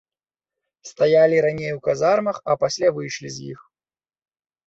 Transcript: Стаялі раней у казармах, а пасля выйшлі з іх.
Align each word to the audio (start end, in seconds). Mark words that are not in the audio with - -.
Стаялі 0.91 1.37
раней 1.45 1.71
у 1.77 1.83
казармах, 1.87 2.37
а 2.53 2.57
пасля 2.63 2.87
выйшлі 2.95 3.29
з 3.35 3.51
іх. 3.51 3.59